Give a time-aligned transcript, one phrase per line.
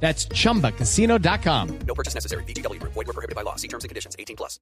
[0.00, 1.68] That's chumbacasino.com.
[1.86, 2.44] No purchase necessary.
[2.44, 2.80] BGW.
[2.82, 3.56] Void were prohibited by law.
[3.56, 4.14] See terms and conditions.
[4.16, 4.60] 18 plus.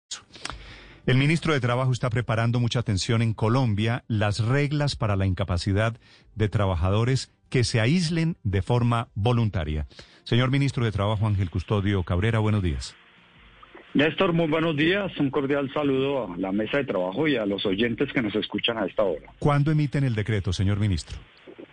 [1.06, 5.98] El ministro de Trabajo está preparando mucha atención en Colombia las reglas para la incapacidad
[6.34, 9.86] de trabajadores que se aíslen de forma voluntaria.
[10.22, 12.96] Señor ministro de Trabajo Ángel Custodio Cabrera, buenos días.
[13.92, 15.12] Néstor, muy buenos días.
[15.20, 18.78] Un cordial saludo a la mesa de trabajo y a los oyentes que nos escuchan
[18.78, 19.30] a esta hora.
[19.38, 21.18] ¿Cuándo emiten el decreto, señor ministro?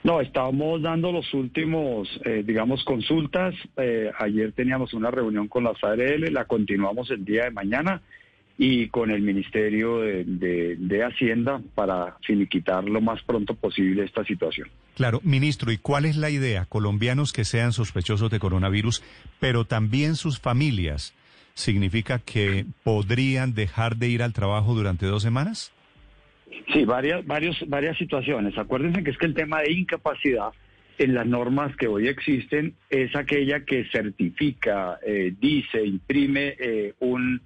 [0.04, 3.54] No, estamos dando los últimos, eh, digamos, consultas.
[3.78, 8.02] Eh, ayer teníamos una reunión con las ARL, la continuamos el día de mañana
[8.58, 14.70] y con el Ministerio de, de- Hacienda para finiquitar lo más pronto posible esta situación.
[14.96, 16.66] Claro, ministro, ¿y cuál es la idea?
[16.66, 19.04] Colombianos que sean sospechosos de coronavirus,
[19.40, 21.14] pero también sus familias.
[21.54, 25.72] ¿Significa que podrían dejar de ir al trabajo durante dos semanas?
[26.74, 28.58] Sí, varias, varios, varias situaciones.
[28.58, 30.52] Acuérdense que es que el tema de incapacidad
[30.98, 37.42] en las normas que hoy existen es aquella que certifica, eh, dice, imprime eh, un,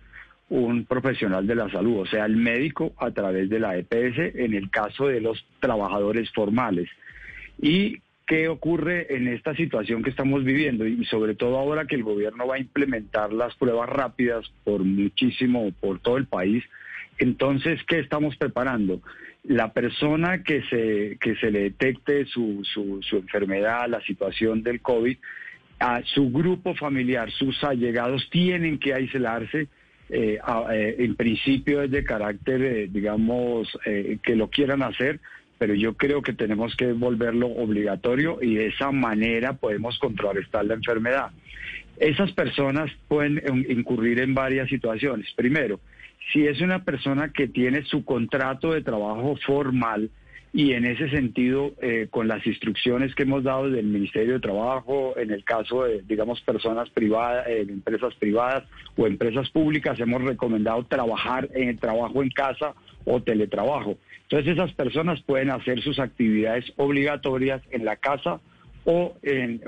[0.50, 4.54] un profesional de la salud, o sea, el médico a través de la EPS en
[4.54, 6.90] el caso de los trabajadores formales.
[7.62, 10.86] ¿Y qué ocurre en esta situación que estamos viviendo?
[10.86, 15.72] Y sobre todo ahora que el gobierno va a implementar las pruebas rápidas por muchísimo,
[15.80, 16.64] por todo el país.
[17.18, 19.02] Entonces, ¿qué estamos preparando?
[19.44, 24.82] La persona que se, que se le detecte su, su, su enfermedad, la situación del
[24.82, 25.18] COVID,
[25.80, 29.68] a su grupo familiar, sus allegados tienen que aislarse.
[30.10, 30.40] eh,
[30.72, 35.20] eh, en principio es de carácter, eh, digamos, que lo quieran hacer,
[35.58, 40.76] pero yo creo que tenemos que volverlo obligatorio y de esa manera podemos contrarrestar la
[40.76, 41.32] enfermedad.
[41.98, 45.32] Esas personas pueden incurrir en varias situaciones.
[45.36, 45.80] Primero,
[46.32, 50.10] si es una persona que tiene su contrato de trabajo formal
[50.54, 55.14] y en ese sentido, eh, con las instrucciones que hemos dado del Ministerio de Trabajo,
[55.18, 58.64] en el caso de, digamos, personas privadas, eh, empresas privadas
[58.96, 63.98] o empresas públicas, hemos recomendado trabajar en el trabajo en casa o teletrabajo.
[64.24, 68.40] Entonces esas personas pueden hacer sus actividades obligatorias en la casa
[68.86, 69.62] o en,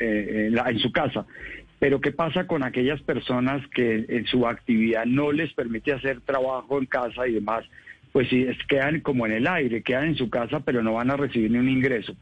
[0.00, 1.24] eh, la- en su casa.
[1.82, 6.78] Pero ¿qué pasa con aquellas personas que en su actividad no les permite hacer trabajo
[6.78, 7.64] en casa y demás?
[8.12, 11.16] Pues sí, quedan como en el aire, quedan en su casa, pero no van a
[11.16, 12.14] recibir ni un ingreso.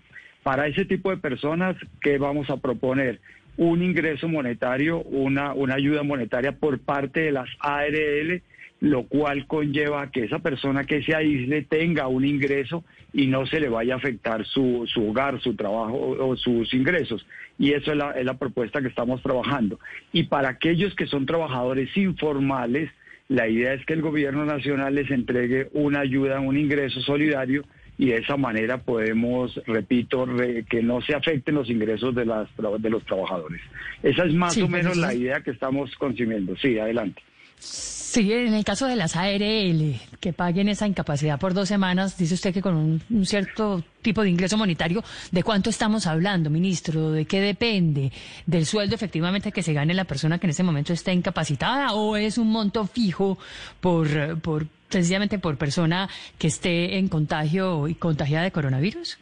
[0.42, 3.20] Para ese tipo de personas, ¿qué vamos a proponer?
[3.58, 8.42] Un ingreso monetario, una, una ayuda monetaria por parte de las ARL,
[8.80, 12.82] lo cual conlleva que esa persona que se aísle tenga un ingreso
[13.12, 17.26] y no se le vaya a afectar su, su hogar, su trabajo o, sus ingresos.
[17.58, 19.78] Y eso es la, es la propuesta que estamos trabajando.
[20.12, 22.90] Y para aquellos que son trabajadores informales,
[23.28, 27.64] la idea es que el gobierno nacional les entregue una ayuda, un ingreso solidario
[27.98, 32.48] y de esa manera podemos, repito, re- que no se afecten los ingresos de, las,
[32.78, 33.60] de los trabajadores.
[34.02, 36.56] Esa es más Sí, o menos la idea que estamos consumiendo.
[36.56, 37.20] Sí, adelante.
[37.62, 42.34] Sí, en el caso de las ARL, que paguen esa incapacidad por dos semanas, dice
[42.34, 47.12] usted que con un, cierto tipo de ingreso monetario, ¿de cuánto estamos hablando, ministro?
[47.12, 48.10] ¿De qué depende?
[48.46, 52.16] ¿Del sueldo efectivamente que se gane la persona que en ese momento está incapacitada o
[52.16, 53.38] es un monto fijo
[53.80, 59.18] por, por sencillamente por persona que esté en contagio y contagiada de coronavirus?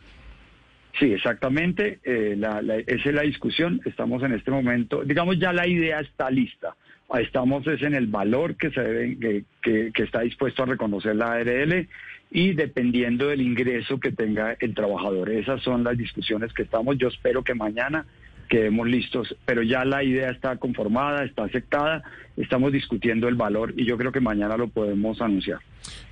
[0.98, 1.98] Sí, exactamente.
[2.04, 3.80] eh, la- la- esa es la discusión.
[3.84, 6.74] Estamos en este momento, digamos, ya la idea está lista.
[7.16, 11.88] Estamos es en el valor que se debe, que, está dispuesto a reconocer la ARL
[12.30, 15.30] y dependiendo del ingreso que tenga el trabajador.
[15.30, 16.98] Esas son las discusiones que estamos.
[16.98, 18.04] Yo espero que mañana
[18.48, 22.02] quedemos listos, pero ya la idea está conformada, está aceptada,
[22.36, 25.58] estamos discutiendo el valor y yo creo que mañana lo podemos anunciar.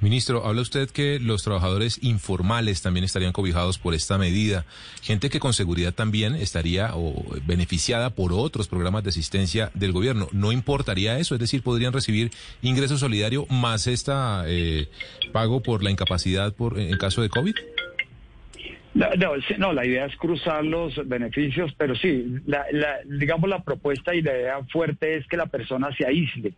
[0.00, 4.64] Ministro, habla usted que los trabajadores informales también estarían cobijados por esta medida.
[5.02, 10.28] Gente que con seguridad también estaría o beneficiada por otros programas de asistencia del gobierno.
[10.32, 11.34] ¿No importaría eso?
[11.34, 12.30] Es decir, podrían recibir
[12.62, 14.88] ingreso solidario más esta eh,
[15.32, 17.54] pago por la incapacidad por en caso de COVID.
[18.96, 24.14] No, no, la idea es cruzar los beneficios, pero sí, la, la- digamos la propuesta
[24.14, 26.54] y la idea fuerte es que la persona se aísle.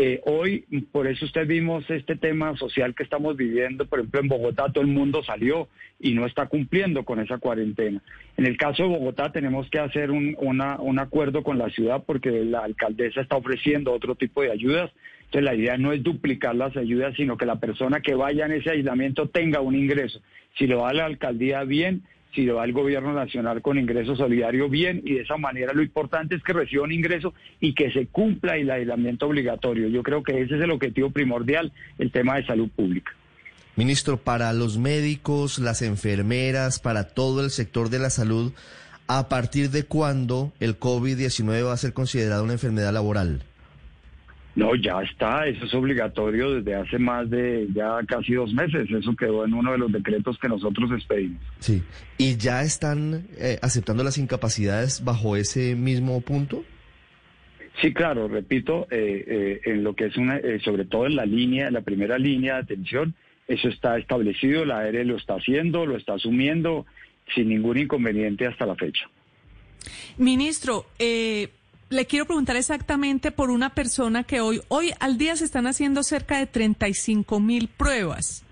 [0.00, 4.28] Eh, hoy, por eso usted vimos este tema social que estamos viviendo, por ejemplo, en
[4.28, 5.66] Bogotá todo el mundo salió
[5.98, 8.00] y no está cumpliendo con esa cuarentena.
[8.36, 12.30] En el caso de Bogotá tenemos que hacer un, un acuerdo con la ciudad porque
[12.44, 14.92] la alcaldesa está ofreciendo otro tipo de ayudas
[15.24, 18.52] Entonces la idea no es duplicar las ayudas, sino que la persona que vaya en
[18.52, 20.20] ese aislamiento tenga un ingreso.
[20.58, 22.04] Si lo va a la alcaldía, bien,
[22.34, 25.82] si lo va al gobierno nacional con ingreso solidario, bien, y de esa manera lo
[25.82, 29.88] importante es que reciba un ingreso y que se cumpla el aislamiento obligatorio.
[29.88, 33.12] Yo creo que ese es el objetivo primordial, el tema de salud pública.
[33.76, 38.52] Ministro, para los médicos, las enfermeras, para todo el sector de la salud,
[39.06, 43.42] ¿a partir de cuándo el COVID-19 va a ser considerado una enfermedad laboral?
[44.58, 49.14] No, ya está, eso es obligatorio desde hace más de ya casi dos meses, eso
[49.14, 51.40] quedó en uno de los decretos que nosotros expedimos.
[51.60, 51.80] Sí,
[52.16, 56.64] ¿y ya están eh, aceptando las incapacidades bajo ese mismo punto?
[57.80, 61.68] Sí, claro, repito, eh, eh, en lo que es una, sobre todo en la línea,
[61.68, 63.14] en la primera línea de atención,
[63.46, 66.84] eso está establecido, la AR lo está haciendo, lo está asumiendo
[67.32, 69.08] sin ningún inconveniente hasta la fecha.
[70.16, 71.48] Ministro, eh,
[71.90, 76.02] le quiero preguntar exactamente por una persona que hoy, hoy al día se están haciendo
[76.02, 78.44] cerca de 35 mil pruebas.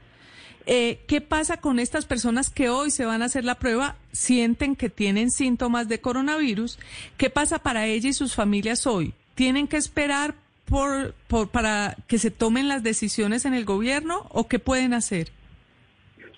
[0.69, 4.75] Eh, ¿Qué pasa con estas personas que hoy se van a hacer la prueba, sienten
[4.75, 6.79] que tienen síntomas de coronavirus?
[7.17, 9.15] ¿Qué pasa para ella y sus familias hoy?
[9.37, 10.35] ¿Tienen que esperar
[10.65, 15.29] por, por, para que se tomen las decisiones en el gobierno o qué pueden hacer?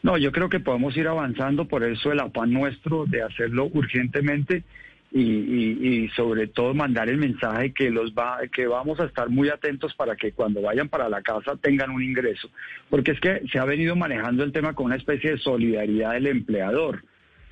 [0.03, 4.63] No, yo creo que podemos ir avanzando, por eso el afán nuestro de hacerlo urgentemente
[5.11, 9.95] y, sobre todo mandar el mensaje que los va, que vamos a estar muy atentos
[9.95, 12.51] para que cuando vayan para la casa tengan un ingreso,
[12.91, 16.27] porque es que se ha venido manejando el tema con una especie de solidaridad del
[16.27, 17.05] empleador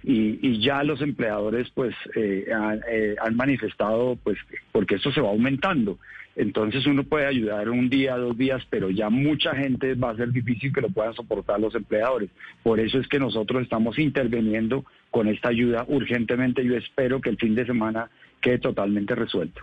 [0.03, 4.39] y, ya los empleadores pues eh, han, eh, han manifestado pues
[4.73, 5.99] porque eso se va aumentando.
[6.37, 10.31] Entonces uno puede ayudar un día, dos días, pero ya mucha gente va a ser
[10.33, 12.29] difícil que lo puedan soportar los empleadores.
[12.63, 14.85] Por eso es que nosotros estamos interviniendo
[15.17, 16.63] con esta ayuda urgentemente.
[16.63, 19.63] Yo espero que el fin de semana quede totalmente resuelto.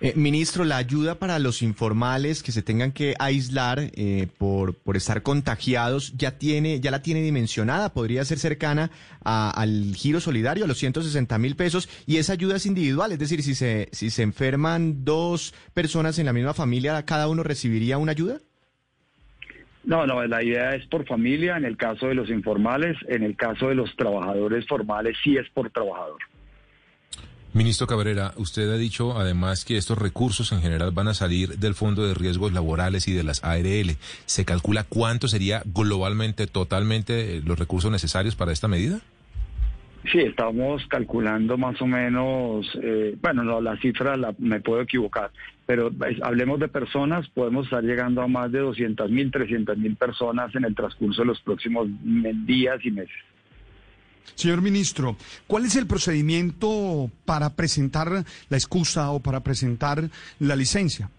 [0.00, 4.96] Eh, ministro, la ayuda para los informales que se tengan que aislar eh, por, por
[4.96, 8.92] estar contagiados ya tiene ya la tiene dimensionada, podría ser cercana
[9.24, 13.42] al giro solidario, a los 160 mil pesos, y esa ayuda es individual, es decir,
[13.42, 18.12] si se, si se enferman dos personas en la misma familia, ¿cada uno recibiría una
[18.12, 18.38] ayuda?
[19.86, 23.36] No, no, la idea es por familia, en el caso de los informales, en el
[23.36, 26.18] caso de los trabajadores formales sí es por trabajador.
[27.52, 31.74] Ministro Cabrera, usted ha dicho además que estos recursos en general van a salir del
[31.74, 33.96] Fondo de Riesgos Laborales y de las ARL.
[34.26, 39.00] ¿Se calcula cuánto sería globalmente, totalmente, eh, los recursos necesarios para esta medida?
[40.10, 45.32] Sí, estamos calculando más o menos, eh, bueno, no, la cifra la, me puedo equivocar,
[45.64, 45.90] pero
[46.22, 50.64] hablemos de personas, podemos estar llegando a más de 200 mil, 300 mil personas en
[50.64, 51.88] el transcurso de los próximos
[52.46, 53.16] días y meses.
[54.34, 55.16] Señor ministro,
[55.46, 58.08] ¿cuál es el procedimiento para presentar
[58.48, 60.08] la excusa o para presentar
[60.38, 61.10] la licencia?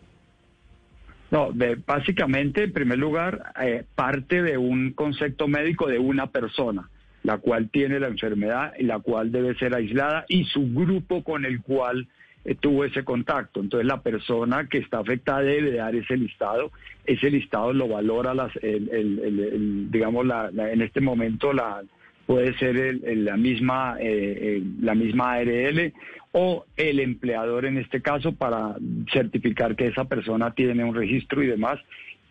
[1.30, 1.50] No,
[1.86, 6.90] básicamente, en primer lugar, eh, parte de un concepto médico de una persona,
[7.28, 11.44] la cual tiene la enfermedad y la cual debe ser aislada y su grupo con
[11.44, 12.08] el cual
[12.46, 13.60] eh, tuvo ese contacto.
[13.60, 16.72] Entonces, la persona que está afectada debe dar ese listado.
[17.06, 21.84] Ese listado lo valora, las, digamos, la, en este momento la
[22.26, 25.94] puede ser la misma eh, la misma ARL
[26.32, 28.76] o el empleador en este caso para
[29.12, 31.78] certificar que esa persona tiene un registro y demás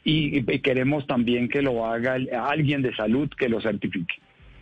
[0.04, 2.16] y, queremos también que lo haga
[2.48, 4.14] alguien de salud que lo certifique.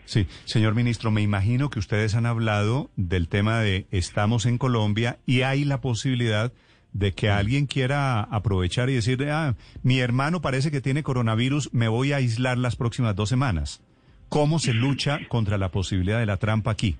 [0.04, 5.18] Sí, señor ministro, me imagino que ustedes han hablado del tema de estamos en Colombia
[5.26, 6.52] y hay la posibilidad
[6.92, 11.88] de que alguien quiera aprovechar y decir, ah, mi hermano parece que tiene coronavirus, me
[11.88, 13.82] voy a aislar las próximas dos semanas.
[14.28, 16.96] ¿Cómo se lucha contra la posibilidad de la trampa aquí?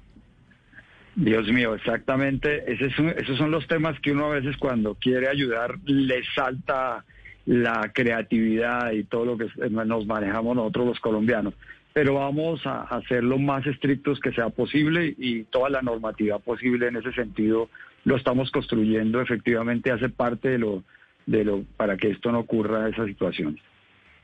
[1.15, 2.65] Dios mío, exactamente.
[2.73, 7.05] esos son los temas que uno a veces cuando quiere ayudar le salta
[7.47, 11.55] la creatividad y todo lo que nos manejamos nosotros los colombianos.
[11.95, 16.89] Pero vamos a hacer lo más estrictos que sea posible y toda la normativa posible
[16.89, 17.71] en ese sentido
[18.05, 19.23] lo estamos construyendo.
[19.23, 20.85] Efectivamente hace parte de lo,
[21.25, 23.59] de lo para que esto no ocurra esa situación.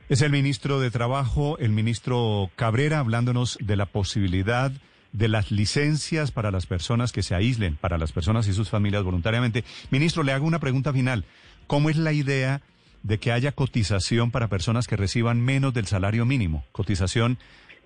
[0.09, 4.71] Es el ministro de Trabajo, el ministro Cabrera, hablándonos de la posibilidad
[5.13, 9.03] de las licencias para las personas que se aíslen, para las personas y sus familias
[9.03, 9.63] voluntariamente.
[9.89, 11.25] Ministro, le hago una pregunta final.
[11.67, 12.61] ¿Cómo es la idea
[13.03, 16.63] de que haya cotización para personas que reciban menos del salario mínimo?
[16.71, 17.37] ¿Cotización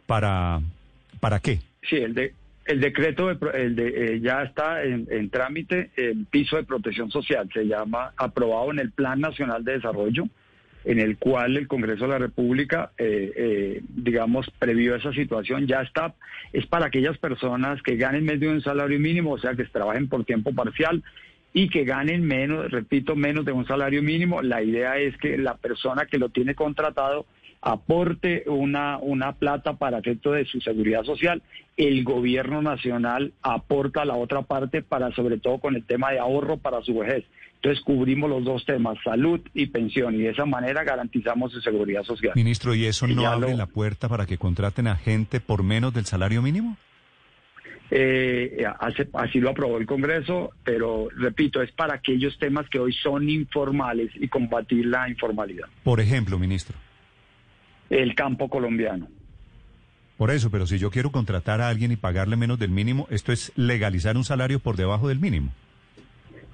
[0.05, 0.61] para,
[1.19, 1.59] para qué?
[1.89, 2.33] Sí, el, de,
[2.65, 7.49] el decreto el de, eh, ya está en, en trámite, el piso de protección social,
[7.53, 10.25] se llama, aprobado en el Plan Nacional de Desarrollo
[10.85, 15.81] en el cual el Congreso de la República, eh, eh, digamos, previó esa situación, ya
[15.81, 16.13] está,
[16.53, 20.07] es para aquellas personas que ganen medio de un salario mínimo, o sea, que trabajen
[20.07, 21.03] por tiempo parcial
[21.57, 24.41] y que ganen menos, repito, menos de un salario mínimo.
[24.41, 27.25] La idea es que la persona que lo tiene contratado
[27.61, 31.41] aporte una, una plata para efecto de su seguridad social.
[31.77, 36.57] El gobierno nacional aporta la otra parte para, sobre todo con el tema de ahorro
[36.57, 37.23] para su vejez.
[37.55, 42.03] Entonces cubrimos los dos temas, salud y pensión, y de esa manera garantizamos su seguridad
[42.03, 42.33] social.
[42.35, 45.63] Ministro, ¿y eso Y no abre lo- la puerta para que contraten a gente por
[45.63, 46.77] menos del salario mínimo?
[47.91, 52.93] Eh, hace- así lo aprobó el Congreso, pero repito, es para aquellos temas que hoy
[52.93, 55.67] son informales y combatir la informalidad.
[55.83, 56.75] Por ejemplo, ministro.
[57.89, 59.07] El campo colombiano.
[60.17, 63.31] Por eso, pero si yo quiero contratar a alguien y pagarle menos del mínimo, esto
[63.31, 65.53] es legalizar un salario por debajo del mínimo.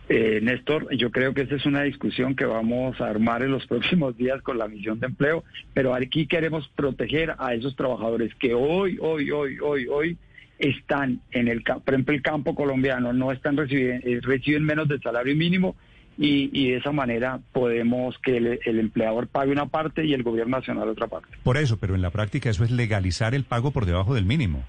[0.09, 3.65] Eh, Néstor, yo creo que esa es una discusión que vamos a armar en los
[3.67, 8.53] próximos días con la misión de empleo, pero aquí queremos proteger a esos trabajadores que
[8.53, 10.17] hoy, hoy, hoy, hoy, hoy
[10.61, 15.35] están en el, por ejemplo, el campo colombiano, no están recibiendo, reciben menos del salario
[15.35, 15.75] mínimo
[16.17, 20.23] y, y de esa manera podemos que el, el empleador pague una parte y el
[20.23, 21.27] gobierno nacional otra parte.
[21.43, 24.63] Por eso, pero en la práctica eso es legalizar el pago por debajo del mínimo.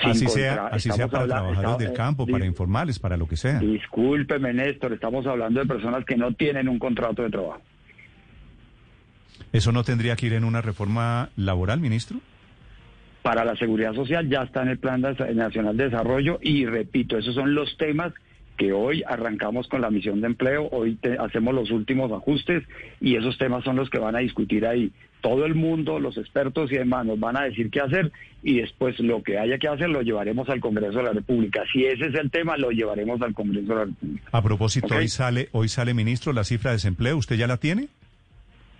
[0.00, 3.16] Sin Así sea, así sea para hablando- trabajadores estamos- del campo, eh, para informales, para
[3.16, 3.58] lo que sea.
[3.58, 7.60] Discúlpeme, Néstor, estamos hablando de personas que no tienen un contrato de trabajo.
[9.52, 12.18] ¿Eso no tendría que ir en una reforma laboral, ministro?
[13.22, 17.18] Para la seguridad social ya está en el Plan de- Nacional de Desarrollo y repito,
[17.18, 18.12] esos son los temas
[18.56, 22.62] que hoy arrancamos con la misión de empleo, hoy te- hacemos los últimos ajustes
[23.00, 24.90] y esos temas son los que van a discutir ahí.
[25.22, 28.10] Todo el mundo, los expertos y demás nos van a decir qué hacer
[28.42, 31.62] y después lo que haya que hacer lo llevaremos al Congreso de la República.
[31.72, 34.28] Si ese es el tema, lo llevaremos al Congreso de la República.
[34.32, 37.88] A propósito, hoy sale, hoy sale, ministro, la cifra de desempleo, ¿usted ya la tiene?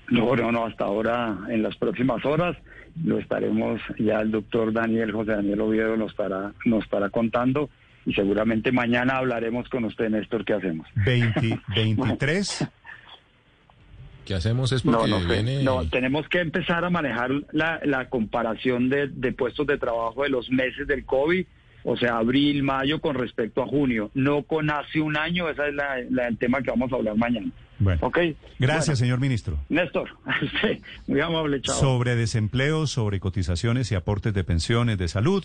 [0.08, 2.56] No, no, no, hasta ahora, en las próximas horas,
[3.04, 7.70] lo estaremos, ya el doctor Daniel, José Daniel Oviedo nos estará, nos estará contando
[8.06, 10.86] y seguramente mañana hablaremos con usted, Néstor, qué hacemos.
[11.04, 12.68] 20, 23.
[14.24, 14.70] ¿Qué hacemos?
[14.72, 15.26] Es No, porque no sé.
[15.42, 15.62] viene...
[15.64, 20.28] No, tenemos que empezar a manejar la, la comparación de, de puestos de trabajo de
[20.28, 21.44] los meses del COVID,
[21.82, 25.74] o sea, abril, mayo con respecto a junio, no con hace un año, ese es
[25.74, 27.50] la, la- el tema que vamos a hablar mañana.
[27.80, 28.18] Bueno, ¿Ok?
[28.58, 29.58] gracias, Bueno, señor ministro.
[29.68, 30.08] Néstor,
[31.06, 31.74] muy amable, chao.
[31.80, 35.44] Sobre desempleo, sobre cotizaciones y aportes de pensiones, de salud,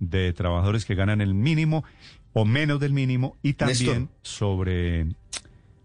[0.00, 1.84] de trabajadores que ganan el mínimo
[2.32, 4.08] o menos del mínimo y también Néstor.
[4.22, 5.06] sobre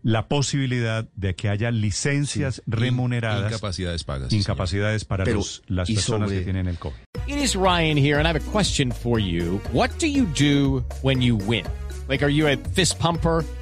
[0.01, 4.32] la posibilidad de que haya licencias remuneradas, Incapacidades pagas.
[4.32, 6.96] incapacidades para Pero, los- las personas sobre- que tienen el COVID.
[7.27, 9.60] It is Ryan here, and I have a question for you.
[9.74, 11.65] What do you do when you win?
[12.08, 13.44] Like, are you a fist pumper?